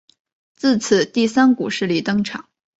[0.55, 2.49] 自此第三股势力登场。